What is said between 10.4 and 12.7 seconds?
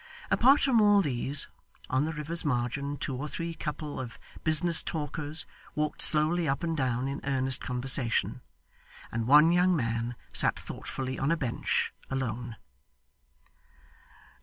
thoughtfully on a bench, alone.